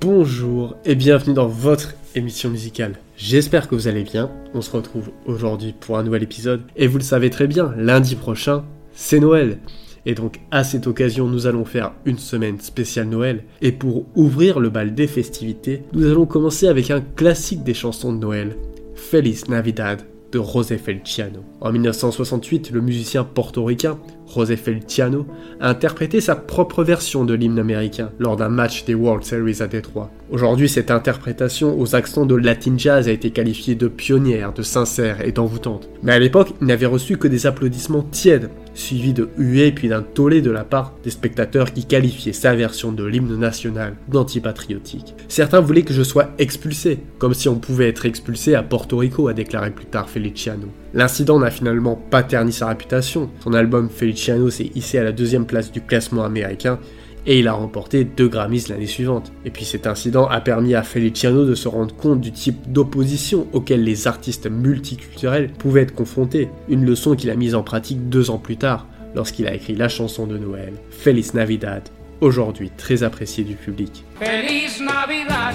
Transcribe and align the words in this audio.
Bonjour 0.00 0.76
et 0.84 0.94
bienvenue 0.94 1.34
dans 1.34 1.48
votre 1.48 1.94
émission 2.14 2.48
musicale. 2.48 2.94
J'espère 3.16 3.68
que 3.68 3.74
vous 3.74 3.88
allez 3.88 4.04
bien. 4.04 4.30
On 4.54 4.60
se 4.60 4.70
retrouve 4.70 5.10
aujourd'hui 5.26 5.74
pour 5.78 5.98
un 5.98 6.02
nouvel 6.02 6.22
épisode. 6.22 6.62
Et 6.76 6.86
vous 6.86 6.98
le 6.98 7.04
savez 7.04 7.30
très 7.30 7.46
bien, 7.46 7.74
lundi 7.76 8.14
prochain, 8.14 8.64
c'est 8.92 9.20
Noël. 9.20 9.58
Et 10.06 10.14
donc 10.14 10.40
à 10.50 10.64
cette 10.64 10.86
occasion, 10.86 11.26
nous 11.26 11.46
allons 11.46 11.64
faire 11.64 11.92
une 12.04 12.18
semaine 12.18 12.60
spéciale 12.60 13.08
Noël. 13.08 13.44
Et 13.60 13.72
pour 13.72 14.06
ouvrir 14.14 14.60
le 14.60 14.70
bal 14.70 14.94
des 14.94 15.08
festivités, 15.08 15.82
nous 15.92 16.06
allons 16.06 16.26
commencer 16.26 16.68
avec 16.68 16.90
un 16.90 17.00
classique 17.00 17.64
des 17.64 17.74
chansons 17.74 18.12
de 18.12 18.18
Noël, 18.18 18.56
Feliz 18.94 19.48
Navidad 19.48 20.02
de 20.36 20.42
José 20.42 20.78
Feliciano. 20.78 21.40
En 21.60 21.72
1968, 21.72 22.70
le 22.70 22.80
musicien 22.80 23.24
portoricain 23.24 23.98
José 24.32 24.56
Feliciano 24.56 25.26
a 25.60 25.70
interprété 25.70 26.20
sa 26.20 26.36
propre 26.36 26.84
version 26.84 27.24
de 27.24 27.34
l'hymne 27.34 27.58
américain 27.58 28.10
lors 28.18 28.36
d'un 28.36 28.48
match 28.48 28.84
des 28.84 28.94
World 28.94 29.24
Series 29.24 29.62
à 29.62 29.66
Détroit. 29.66 30.10
Aujourd'hui, 30.30 30.68
cette 30.68 30.90
interprétation 30.90 31.78
aux 31.80 31.94
accents 31.94 32.26
de 32.26 32.34
Latin 32.34 32.74
Jazz 32.76 33.08
a 33.08 33.12
été 33.12 33.30
qualifiée 33.30 33.74
de 33.74 33.88
pionnière, 33.88 34.52
de 34.52 34.62
sincère 34.62 35.26
et 35.26 35.32
d'envoûtante. 35.32 35.88
Mais 36.02 36.12
à 36.12 36.18
l'époque, 36.18 36.52
il 36.60 36.66
n'avait 36.66 36.86
reçu 36.86 37.16
que 37.16 37.28
des 37.28 37.46
applaudissements 37.46 38.02
tièdes, 38.02 38.50
suivis 38.76 39.12
de 39.12 39.28
huées 39.36 39.72
puis 39.72 39.88
d'un 39.88 40.02
tollé 40.02 40.42
de 40.42 40.50
la 40.50 40.64
part 40.64 40.94
des 41.02 41.10
spectateurs 41.10 41.72
qui 41.72 41.84
qualifiaient 41.84 42.32
sa 42.32 42.54
version 42.54 42.92
de 42.92 43.04
l'hymne 43.04 43.36
national 43.36 43.96
d'antipatriotique. 44.08 45.14
Certains 45.28 45.60
voulaient 45.60 45.82
que 45.82 45.94
je 45.94 46.02
sois 46.02 46.30
expulsé, 46.38 47.00
comme 47.18 47.34
si 47.34 47.48
on 47.48 47.56
pouvait 47.56 47.88
être 47.88 48.06
expulsé 48.06 48.54
à 48.54 48.62
Porto 48.62 48.98
Rico, 48.98 49.28
a 49.28 49.32
déclaré 49.32 49.70
plus 49.70 49.86
tard 49.86 50.08
Feliciano. 50.08 50.68
L'incident 50.94 51.38
n'a 51.38 51.50
finalement 51.50 51.96
pas 51.96 52.22
terni 52.22 52.52
sa 52.52 52.68
réputation. 52.68 53.30
Son 53.40 53.54
album 53.54 53.88
Feliciano 53.88 54.50
s'est 54.50 54.70
hissé 54.74 54.98
à 54.98 55.04
la 55.04 55.12
deuxième 55.12 55.46
place 55.46 55.72
du 55.72 55.80
classement 55.80 56.24
américain 56.24 56.78
et 57.26 57.38
il 57.38 57.48
a 57.48 57.52
remporté 57.52 58.04
deux 58.04 58.28
Grammys 58.28 58.68
l'année 58.68 58.86
suivante. 58.86 59.32
Et 59.44 59.50
puis 59.50 59.64
cet 59.64 59.86
incident 59.86 60.26
a 60.26 60.40
permis 60.40 60.74
à 60.74 60.82
Feliciano 60.82 61.44
de 61.44 61.54
se 61.54 61.68
rendre 61.68 61.94
compte 61.94 62.20
du 62.20 62.32
type 62.32 62.70
d'opposition 62.70 63.46
auquel 63.52 63.84
les 63.84 64.06
artistes 64.06 64.48
multiculturels 64.48 65.50
pouvaient 65.50 65.82
être 65.82 65.94
confrontés, 65.94 66.48
une 66.68 66.84
leçon 66.84 67.16
qu'il 67.16 67.30
a 67.30 67.34
mise 67.34 67.54
en 67.54 67.62
pratique 67.62 68.08
deux 68.08 68.30
ans 68.30 68.38
plus 68.38 68.56
tard 68.56 68.86
lorsqu'il 69.14 69.46
a 69.46 69.54
écrit 69.54 69.74
la 69.74 69.88
chanson 69.88 70.26
de 70.26 70.38
Noël, 70.38 70.74
Feliz 70.90 71.34
Navidad, 71.34 71.88
aujourd'hui 72.20 72.70
très 72.76 73.02
appréciée 73.02 73.44
du 73.44 73.54
public. 73.54 74.04
Feliz 74.20 74.80
Navidad. 74.80 75.54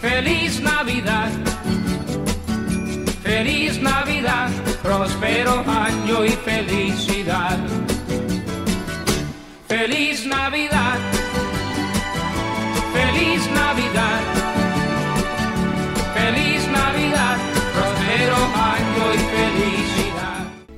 Feliz 0.00 0.62
Navidad. 0.62 1.30
Feliz 3.22 3.78
Navidad, 3.82 4.50
próspero 4.82 5.62
año 5.68 6.24
y 6.24 6.30
felicidad. 6.30 7.58
Feliz 9.78 10.26
Navidad, 10.26 10.98
feliz 12.92 13.48
Navidad, 13.52 14.20
feliz 16.14 16.66
Navidad, 16.66 17.36
próspero 17.74 18.38
año 18.56 19.14
y 19.14 19.18
felicidad. 19.36 20.17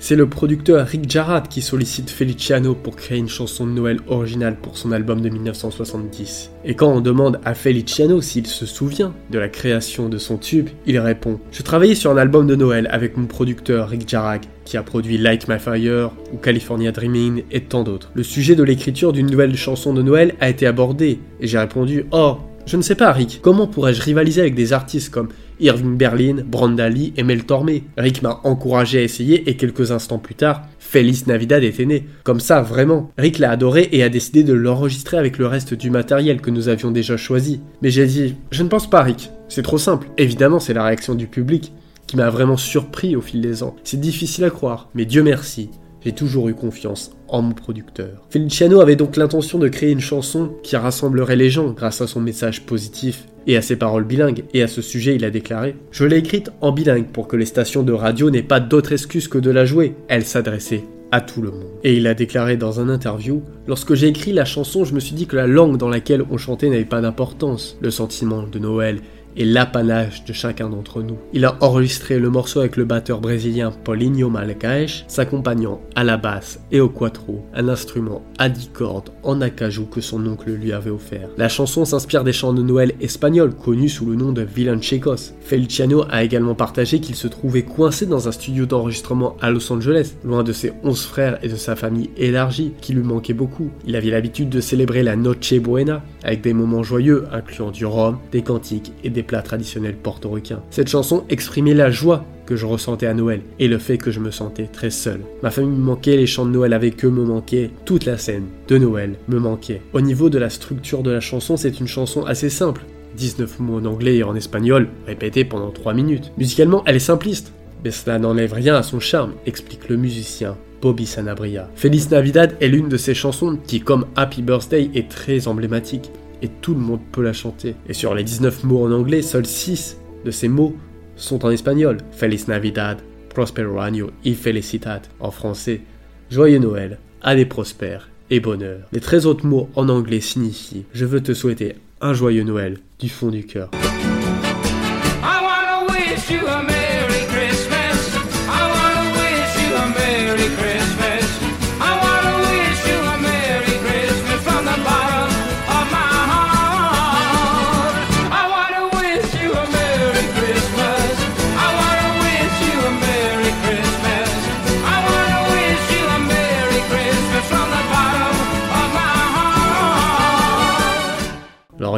C'est 0.02 0.16
le 0.16 0.26
producteur 0.26 0.86
Rick 0.86 1.10
Jarrett 1.10 1.46
qui 1.46 1.60
sollicite 1.60 2.08
Feliciano 2.08 2.74
pour 2.74 2.96
créer 2.96 3.18
une 3.18 3.28
chanson 3.28 3.66
de 3.66 3.72
Noël 3.72 3.98
originale 4.08 4.56
pour 4.56 4.78
son 4.78 4.92
album 4.92 5.20
de 5.20 5.28
1970. 5.28 6.52
Et 6.64 6.74
quand 6.74 6.90
on 6.90 7.02
demande 7.02 7.38
à 7.44 7.52
Feliciano 7.52 8.22
s'il 8.22 8.46
se 8.46 8.64
souvient 8.64 9.12
de 9.30 9.38
la 9.38 9.50
création 9.50 10.08
de 10.08 10.16
son 10.16 10.38
tube, 10.38 10.70
il 10.86 10.98
répond 10.98 11.38
Je 11.52 11.62
travaillais 11.62 11.94
sur 11.94 12.10
un 12.10 12.16
album 12.16 12.46
de 12.46 12.56
Noël 12.56 12.88
avec 12.90 13.18
mon 13.18 13.26
producteur 13.26 13.90
Rick 13.90 14.08
Jarrett 14.08 14.48
qui 14.64 14.78
a 14.78 14.82
produit 14.82 15.18
Light 15.18 15.48
My 15.48 15.58
Fire 15.58 16.12
ou 16.32 16.38
California 16.38 16.92
Dreaming 16.92 17.44
et 17.50 17.60
tant 17.60 17.82
d'autres. 17.82 18.10
Le 18.14 18.22
sujet 18.22 18.54
de 18.54 18.62
l'écriture 18.62 19.12
d'une 19.12 19.30
nouvelle 19.30 19.54
chanson 19.54 19.92
de 19.92 20.00
Noël 20.00 20.34
a 20.40 20.48
été 20.48 20.66
abordé 20.66 21.20
et 21.40 21.46
j'ai 21.46 21.58
répondu 21.58 22.06
Oh, 22.10 22.38
je 22.70 22.76
ne 22.76 22.82
sais 22.82 22.94
pas 22.94 23.10
Rick, 23.10 23.40
comment 23.42 23.66
pourrais-je 23.66 24.00
rivaliser 24.00 24.40
avec 24.40 24.54
des 24.54 24.72
artistes 24.72 25.10
comme 25.10 25.30
Irving 25.58 25.96
Berlin, 25.96 26.44
Brandali 26.46 27.12
et 27.16 27.24
Mel 27.24 27.44
Tormé. 27.44 27.82
Rick 27.98 28.22
m'a 28.22 28.40
encouragé 28.44 29.00
à 29.00 29.02
essayer 29.02 29.50
et 29.50 29.56
quelques 29.56 29.90
instants 29.90 30.20
plus 30.20 30.36
tard, 30.36 30.62
Feliz 30.78 31.26
Navidad 31.26 31.64
était 31.64 31.84
né. 31.84 32.06
Comme 32.22 32.38
ça, 32.38 32.62
vraiment. 32.62 33.10
Rick 33.18 33.40
l'a 33.40 33.50
adoré 33.50 33.88
et 33.90 34.04
a 34.04 34.08
décidé 34.08 34.44
de 34.44 34.52
l'enregistrer 34.52 35.18
avec 35.18 35.36
le 35.36 35.48
reste 35.48 35.74
du 35.74 35.90
matériel 35.90 36.40
que 36.40 36.50
nous 36.50 36.68
avions 36.68 36.92
déjà 36.92 37.16
choisi. 37.16 37.60
Mais 37.82 37.90
j'ai 37.90 38.06
dit, 38.06 38.36
je 38.52 38.62
ne 38.62 38.68
pense 38.68 38.88
pas 38.88 39.02
Rick. 39.02 39.30
C'est 39.48 39.62
trop 39.62 39.78
simple. 39.78 40.06
Évidemment, 40.16 40.60
c'est 40.60 40.72
la 40.72 40.84
réaction 40.84 41.16
du 41.16 41.26
public 41.26 41.72
qui 42.06 42.16
m'a 42.16 42.30
vraiment 42.30 42.56
surpris 42.56 43.16
au 43.16 43.20
fil 43.20 43.40
des 43.40 43.64
ans. 43.64 43.74
C'est 43.82 44.00
difficile 44.00 44.44
à 44.44 44.50
croire, 44.50 44.90
mais 44.94 45.06
Dieu 45.06 45.24
merci, 45.24 45.70
j'ai 46.04 46.12
toujours 46.12 46.48
eu 46.48 46.54
confiance 46.54 47.12
en 47.28 47.42
mon 47.42 47.52
producteur. 47.52 48.26
Feliciano 48.30 48.80
avait 48.80 48.96
donc 48.96 49.16
l'intention 49.16 49.58
de 49.58 49.68
créer 49.68 49.90
une 49.90 50.00
chanson 50.00 50.52
qui 50.62 50.76
rassemblerait 50.76 51.36
les 51.36 51.50
gens 51.50 51.70
grâce 51.70 52.00
à 52.00 52.06
son 52.06 52.20
message 52.20 52.62
positif 52.62 53.26
et 53.46 53.56
à 53.56 53.62
ses 53.62 53.76
paroles 53.76 54.04
bilingues, 54.04 54.44
et 54.52 54.62
à 54.62 54.68
ce 54.68 54.82
sujet 54.82 55.16
il 55.16 55.24
a 55.24 55.30
déclaré 55.30 55.74
Je 55.90 56.04
l'ai 56.04 56.18
écrite 56.18 56.50
en 56.60 56.72
bilingue 56.72 57.06
pour 57.06 57.28
que 57.28 57.36
les 57.36 57.46
stations 57.46 57.82
de 57.82 57.92
radio 57.92 58.30
n'aient 58.30 58.42
pas 58.42 58.60
d'autre 58.60 58.92
excuse 58.92 59.28
que 59.28 59.38
de 59.38 59.50
la 59.50 59.64
jouer. 59.64 59.94
Elle 60.08 60.24
s'adressait 60.24 60.84
à 61.12 61.20
tout 61.20 61.42
le 61.42 61.50
monde. 61.50 61.66
Et 61.82 61.96
il 61.96 62.06
a 62.06 62.14
déclaré 62.14 62.56
dans 62.56 62.80
un 62.80 62.88
interview 62.88 63.42
Lorsque 63.66 63.94
j'ai 63.94 64.08
écrit 64.08 64.32
la 64.32 64.44
chanson, 64.44 64.84
je 64.84 64.94
me 64.94 65.00
suis 65.00 65.14
dit 65.14 65.26
que 65.26 65.36
la 65.36 65.46
langue 65.46 65.76
dans 65.76 65.88
laquelle 65.88 66.24
on 66.30 66.36
chantait 66.36 66.68
n'avait 66.68 66.84
pas 66.84 67.00
d'importance. 67.00 67.76
Le 67.80 67.90
sentiment 67.90 68.44
de 68.44 68.58
Noël 68.58 69.00
et 69.36 69.44
l'apanage 69.44 70.24
de 70.24 70.32
chacun 70.32 70.68
d'entre 70.68 71.02
nous. 71.02 71.18
Il 71.32 71.44
a 71.44 71.56
enregistré 71.60 72.18
le 72.18 72.30
morceau 72.30 72.60
avec 72.60 72.76
le 72.76 72.84
batteur 72.84 73.20
brésilien 73.20 73.72
Paulinho 73.84 74.28
Malgaes, 74.28 75.04
s'accompagnant 75.08 75.80
à 75.94 76.04
la 76.04 76.16
basse 76.16 76.60
et 76.72 76.80
au 76.80 76.88
quattro, 76.88 77.44
un 77.54 77.68
instrument 77.68 78.22
à 78.38 78.48
10 78.48 78.70
cordes 78.72 79.10
en 79.22 79.40
acajou 79.40 79.86
que 79.86 80.00
son 80.00 80.26
oncle 80.26 80.50
lui 80.50 80.72
avait 80.72 80.90
offert. 80.90 81.28
La 81.36 81.48
chanson 81.48 81.84
s'inspire 81.84 82.24
des 82.24 82.32
chants 82.32 82.52
de 82.52 82.62
Noël 82.62 82.92
espagnols 83.00 83.54
connus 83.54 83.88
sous 83.88 84.06
le 84.06 84.16
nom 84.16 84.32
de 84.32 84.42
Villancicos. 84.42 85.34
Feliciano 85.40 86.04
a 86.10 86.24
également 86.24 86.54
partagé 86.54 87.00
qu'il 87.00 87.14
se 87.14 87.28
trouvait 87.28 87.62
coincé 87.62 88.06
dans 88.06 88.28
un 88.28 88.32
studio 88.32 88.66
d'enregistrement 88.66 89.36
à 89.40 89.50
Los 89.50 89.72
Angeles, 89.72 90.14
loin 90.24 90.42
de 90.42 90.52
ses 90.52 90.72
11 90.84 91.02
frères 91.04 91.38
et 91.42 91.48
de 91.48 91.56
sa 91.56 91.76
famille 91.76 92.10
élargie, 92.16 92.72
qui 92.80 92.92
lui 92.92 93.02
manquait 93.02 93.34
beaucoup. 93.34 93.70
Il 93.86 93.96
avait 93.96 94.10
l'habitude 94.10 94.48
de 94.48 94.60
célébrer 94.60 95.02
la 95.02 95.16
Noche 95.16 95.54
Buena 95.54 96.02
avec 96.24 96.40
des 96.40 96.52
moments 96.52 96.82
joyeux 96.82 97.24
incluant 97.32 97.70
du 97.70 97.86
rhum, 97.86 98.18
des 98.32 98.42
cantiques 98.42 98.92
et 99.04 99.10
des 99.10 99.22
plats 99.22 99.42
traditionnels 99.42 99.96
portoricains. 99.96 100.62
Cette 100.70 100.88
chanson 100.88 101.24
exprimait 101.28 101.74
la 101.74 101.90
joie 101.90 102.24
que 102.46 102.56
je 102.56 102.66
ressentais 102.66 103.06
à 103.06 103.14
Noël 103.14 103.42
et 103.58 103.68
le 103.68 103.78
fait 103.78 103.96
que 103.96 104.10
je 104.10 104.20
me 104.20 104.30
sentais 104.30 104.66
très 104.66 104.90
seul. 104.90 105.20
Ma 105.42 105.50
famille 105.50 105.70
me 105.70 105.84
manquait, 105.84 106.16
les 106.16 106.26
chants 106.26 106.46
de 106.46 106.50
Noël 106.50 106.72
avec 106.72 107.04
eux 107.04 107.10
me 107.10 107.24
manquaient, 107.24 107.70
toute 107.84 108.06
la 108.06 108.18
scène 108.18 108.46
de 108.68 108.76
Noël 108.76 109.14
me 109.28 109.38
manquait. 109.38 109.82
Au 109.92 110.00
niveau 110.00 110.30
de 110.30 110.38
la 110.38 110.50
structure 110.50 111.02
de 111.02 111.10
la 111.10 111.20
chanson, 111.20 111.56
c'est 111.56 111.78
une 111.78 111.86
chanson 111.86 112.24
assez 112.24 112.50
simple. 112.50 112.82
19 113.16 113.60
mots 113.60 113.78
en 113.78 113.84
anglais 113.84 114.16
et 114.16 114.24
en 114.24 114.34
espagnol, 114.34 114.88
répétés 115.06 115.44
pendant 115.44 115.70
3 115.70 115.94
minutes. 115.94 116.32
Musicalement, 116.38 116.82
elle 116.86 116.96
est 116.96 117.00
simpliste, 117.00 117.52
mais 117.84 117.90
cela 117.90 118.18
n'enlève 118.18 118.52
rien 118.52 118.74
à 118.74 118.82
son 118.82 119.00
charme, 119.00 119.32
explique 119.46 119.88
le 119.88 119.96
musicien 119.96 120.56
Bobby 120.80 121.06
Sanabria. 121.06 121.68
Feliz 121.74 122.10
Navidad 122.10 122.56
est 122.60 122.68
l'une 122.68 122.88
de 122.88 122.96
ces 122.96 123.14
chansons 123.14 123.58
qui, 123.66 123.80
comme 123.80 124.06
Happy 124.16 124.42
Birthday, 124.42 124.90
est 124.94 125.08
très 125.08 125.48
emblématique 125.48 126.10
et 126.42 126.48
tout 126.48 126.74
le 126.74 126.80
monde 126.80 127.00
peut 127.12 127.22
la 127.22 127.32
chanter. 127.32 127.74
Et 127.88 127.94
sur 127.94 128.14
les 128.14 128.24
19 128.24 128.64
mots 128.64 128.84
en 128.84 128.92
anglais, 128.92 129.22
seuls 129.22 129.46
6 129.46 129.98
de 130.24 130.30
ces 130.30 130.48
mots 130.48 130.76
sont 131.16 131.44
en 131.44 131.50
espagnol. 131.50 131.98
Feliz 132.12 132.48
Navidad, 132.48 132.98
Prospero 133.28 133.78
Año 133.78 134.10
y 134.24 134.34
Felicidad 134.34 135.02
en 135.20 135.30
français. 135.30 135.82
Joyeux 136.30 136.58
Noël, 136.58 136.98
année 137.22 137.46
prospère 137.46 138.08
et 138.30 138.40
bonheur. 138.40 138.80
Les 138.92 139.00
13 139.00 139.26
autres 139.26 139.46
mots 139.46 139.68
en 139.74 139.88
anglais 139.88 140.20
signifient 140.20 140.84
Je 140.92 141.04
veux 141.04 141.22
te 141.22 141.34
souhaiter 141.34 141.74
un 142.00 142.14
joyeux 142.14 142.44
Noël 142.44 142.78
du 142.98 143.08
fond 143.08 143.28
du 143.28 143.44
cœur. 143.44 143.70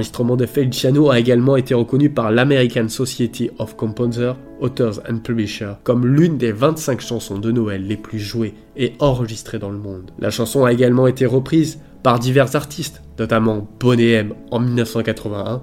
L'enregistrement 0.03 0.35
de 0.35 0.47
Feliciano 0.47 1.11
a 1.13 1.21
également 1.21 1.55
été 1.55 1.75
reconnu 1.75 2.11
par 2.11 2.33
l'American 2.33 2.89
Society 2.89 3.51
of 3.61 3.77
Composers, 3.77 4.35
Authors 4.61 4.99
and 5.09 5.19
Publishers 5.19 5.75
comme 5.85 6.05
l'une 6.09 6.39
des 6.39 6.51
25 6.51 7.01
chansons 7.01 7.39
de 7.39 7.53
Noël 7.53 7.87
les 7.87 7.97
plus 7.97 8.19
jouées 8.19 8.55
et 8.77 8.95
enregistrées 8.99 9.61
dans 9.61 9.71
le 9.71 9.79
monde. 9.79 10.11
La 10.19 10.31
chanson 10.31 10.65
a 10.65 10.73
également 10.73 11.07
été 11.07 11.25
reprise 11.25 11.79
par 12.03 12.19
divers 12.19 12.57
artistes, 12.57 13.01
notamment 13.17 13.69
Boney 13.79 14.11
M 14.11 14.35
en 14.51 14.59
1981. 14.59 15.63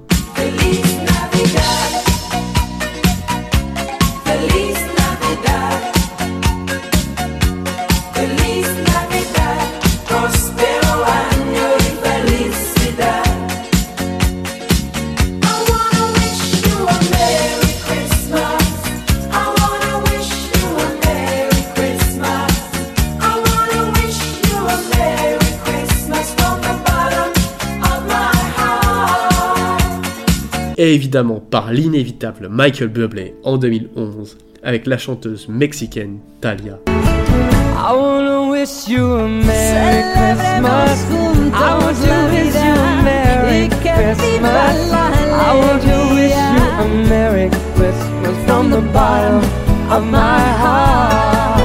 Et 30.80 30.96
évidemment 30.96 31.42
par 31.42 31.74
l'inévitable 31.74 32.48
Michael 32.50 32.88
Bublé 32.88 33.36
en 33.44 33.58
2011 33.58 34.38
avec 34.64 34.88
la 34.88 34.98
chanteuse 34.98 35.48
mexicaine 35.50 36.20
Talia. 36.40 36.80
I 36.88 37.94
wanna 37.94 38.50
wish 38.50 38.88
you 38.88 39.04
a 39.04 39.28
Merry 39.28 40.04
Christmas. 40.14 41.06
I 41.54 41.78
want 41.80 41.98
to 41.98 42.16
wish 42.32 42.56
you 42.56 42.72
a 42.72 43.04
Merry 43.04 43.68
Christmas. 43.82 44.92
I 44.92 45.54
want 45.60 45.82
to 45.84 45.98
wish 46.16 46.40
you 46.56 46.64
a 46.80 46.88
Merry 47.10 47.50
Christmas 47.76 48.46
from 48.46 48.72
the 48.72 48.82
bottom 48.94 49.44
of 49.92 50.04
my 50.06 50.40
heart. 50.64 51.60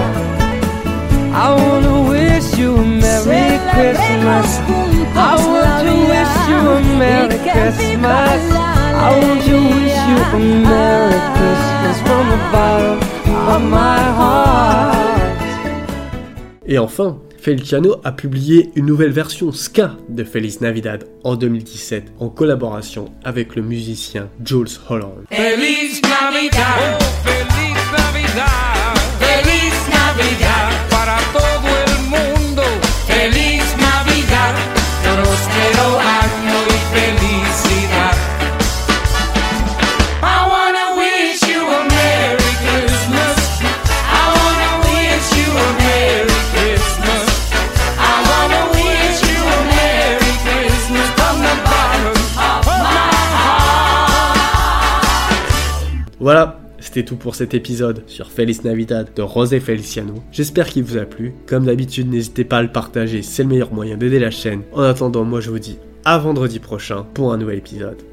I 1.32 1.54
wanna 1.54 2.08
wish 2.08 2.58
you 2.58 2.74
a 2.74 2.84
Merry 2.84 3.58
Christmas. 3.70 4.58
I 5.16 5.36
want 5.46 5.86
to 5.86 5.94
wish 6.10 6.34
you 6.48 6.58
a 6.58 6.98
Merry 6.98 7.38
Christmas. 7.38 8.73
I 9.04 9.10
want 9.20 9.42
to 9.44 9.52
wish 9.52 9.98
you 10.08 10.16
a 10.32 10.38
Merry 10.38 11.20
Christmas 11.36 11.96
from 12.06 12.24
the 12.30 12.38
bottom 12.50 12.98
of 13.54 13.62
my 13.70 14.00
heart. 14.00 15.38
Et 16.66 16.78
enfin, 16.78 17.18
Feliciano 17.38 17.96
a 18.02 18.12
publié 18.12 18.70
une 18.76 18.86
nouvelle 18.86 19.12
version 19.12 19.52
ska 19.52 19.98
de 20.08 20.24
Feliz 20.24 20.62
Navidad 20.62 21.04
en 21.22 21.36
2017 21.36 22.14
en 22.18 22.30
collaboration 22.30 23.12
avec 23.24 23.56
le 23.56 23.60
musicien 23.60 24.30
Jules 24.42 24.68
Holland. 24.88 25.26
Feliz 25.30 26.00
Navidad, 26.00 26.98
oh, 26.98 27.04
Feliz 27.22 27.76
Navidad, 27.92 28.63
Voilà. 56.24 56.58
C'était 56.78 57.04
tout 57.04 57.16
pour 57.16 57.34
cet 57.34 57.52
épisode 57.52 58.02
sur 58.06 58.30
Feliz 58.30 58.64
Navidad 58.64 59.10
de 59.14 59.20
Rosé 59.20 59.60
Feliciano. 59.60 60.14
J'espère 60.32 60.68
qu'il 60.68 60.82
vous 60.82 60.96
a 60.96 61.04
plu. 61.04 61.34
Comme 61.46 61.66
d'habitude, 61.66 62.10
n'hésitez 62.10 62.44
pas 62.44 62.56
à 62.58 62.62
le 62.62 62.72
partager, 62.72 63.20
c'est 63.20 63.42
le 63.42 63.50
meilleur 63.50 63.74
moyen 63.74 63.98
d'aider 63.98 64.18
la 64.18 64.30
chaîne. 64.30 64.62
En 64.72 64.80
attendant, 64.80 65.24
moi 65.24 65.42
je 65.42 65.50
vous 65.50 65.58
dis 65.58 65.78
à 66.06 66.16
vendredi 66.16 66.60
prochain 66.60 67.04
pour 67.12 67.34
un 67.34 67.36
nouvel 67.36 67.58
épisode. 67.58 67.98